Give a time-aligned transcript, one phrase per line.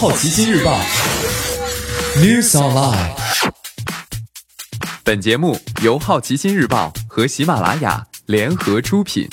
[0.00, 0.80] 好奇心日报
[2.16, 3.10] News Online。
[5.04, 9.28] 本节目由好奇心日报和喜马拉雅联合出品。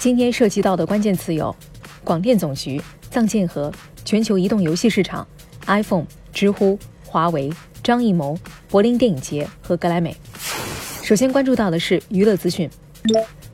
[0.00, 1.54] 今天涉及到的关键词有：
[2.02, 3.72] 广电总局、藏建和、
[4.04, 5.24] 全球移动游戏市场、
[5.66, 7.48] iPhone、知乎、华为、
[7.84, 8.36] 张艺谋、
[8.68, 10.16] 柏林电影节和格莱美。
[11.04, 12.68] 首先关注到的是娱乐资讯。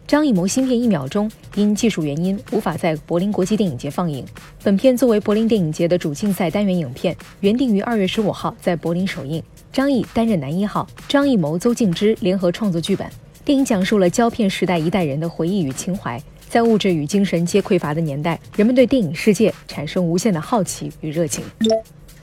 [0.06, 4.24] 张艺谋新片《一秒钟》因技术原因无法在柏林国际电影节放映。
[4.62, 9.43] 本片作为柏林电影节的主竞赛单元影片，原定于二月十五号在柏林首映。
[9.72, 13.07] 张译担任男一号，张艺谋、邹静之联合创作剧本。
[13.44, 16.22] 电影讲述了胶片时代一代人的回忆与情怀。
[16.48, 21.43] 在物质与精神皆匮乏的年代，人们对电影世界产生无限的好奇与热情。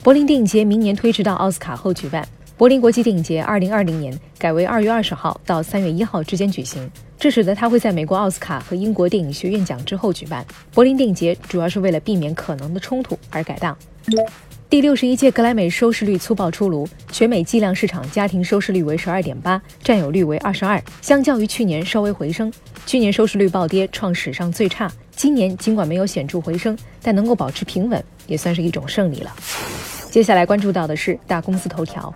[0.02, 2.26] 柏林电影节明年推迟到奥斯卡后举办。
[2.60, 10.44] 柏林国际电影节二零二零年改为二月二十号到三月一号之间举行，这使得它会在美国奥斯卡和英国电影学院奖之后举办。
[10.74, 13.74] 柏林电影节主要是为了避免可能的冲突而改档。
[14.68, 22.52] 第六十一届格莱美收视率粗暴出炉，全美计量市场家庭收视率为十二点八，占有率为二十二，相较于去年稍微回升。
[22.84, 24.92] 去年收视率暴跌，创史上最差。
[25.16, 29.34] 今年尽管没有显著回升，但能够保持平稳，也算是一种胜利了。
[30.10, 32.12] 接下来关注到的是大公司头条。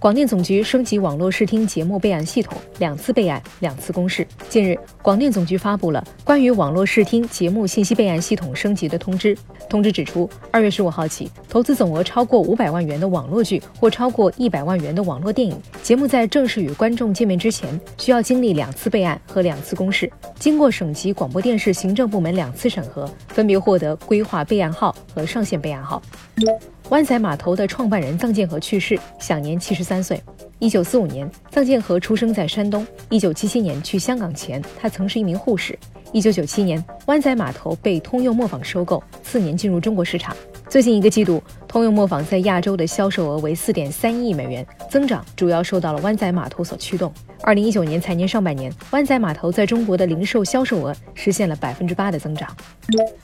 [0.00, 4.26] 广电总局升级网络视听节目备案系统，两次备案，两次公示。
[4.48, 9.36] 近日，广电总局发布了关于网络视听节目信息备案系统升级的通知。
[9.68, 26.02] 通知指出，二月十五号起，投资总额超过五百万元的网络剧或超过一百万元的网络电影节目，在正式与观众见面之前，需要经历两次备案和两次公示，经过省级广播电视行政部门两次审核，分别获得规划备案号和上线备案号。
[26.90, 30.20] 湾仔码头的创办人臧建和去世，享年七十三岁。
[30.58, 32.84] 一九四五年，臧建和出生在山东。
[33.08, 35.78] 一九七七年去香港前，他曾是一名护士。
[36.12, 40.36] 一九九七年，湾仔码头被通用磨坊收购，次年进入中国市场。
[40.70, 47.12] 最近一个季度，通用磨坊在亚洲的销售额为四点三亿美元，增长主要受到了湾仔码头所驱动。
[47.42, 52.48] 二零一九年财年上半年，湾仔码头在中国的零售销售额实现了百分之八的增长。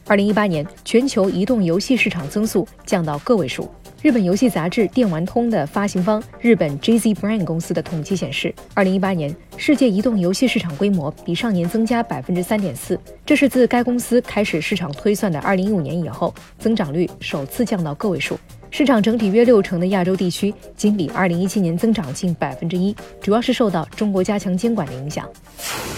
[0.08, 3.70] 二零一八年，全球移动游戏市场增速降到个位数。
[4.06, 18.38] 日本游戏杂志电玩通的发行方日本 JZ Brand 公司的统计显示，二零一八年世界移动游戏市场规模比上年增加百分之三点四，这是自该公司开始市场推算的二零一五年以后，增长率首次降到个位数。
[18.70, 25.28] 市场整体约六成的亚洲地区仅比二零一七年增长近百分之一，主要是受到中国加强监管的影响。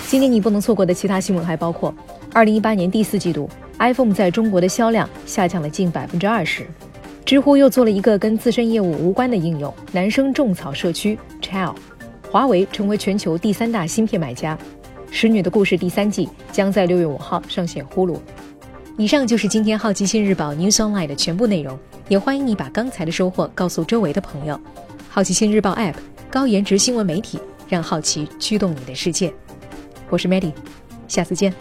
[0.07, 1.95] 今年你不能错过的其他新闻还包括，
[2.33, 6.67] 二零一八年第四季度 iPhone 在中国的销量下降了近百分之二十。
[7.29, 11.75] 知乎又做了一个跟自身业务无关的应用——男生种草社区 Child。
[12.31, 14.57] 华为成为全球第三大芯片买家。
[15.11, 18.19] 《使女的故事》第三季将在六月五号上线呼噜。
[18.97, 21.79] 以上就是今天好奇心日报 News Online 的全部内容，
[22.09, 24.59] 也欢迎你把刚才的收获告诉周围的朋友。
[25.11, 25.97] 好奇心日报 App，
[26.31, 27.39] 高颜值新闻媒体，
[27.69, 29.31] 让好奇驱动你的世界。
[30.09, 30.55] 我是 Maddie，
[31.07, 31.53] 下次见。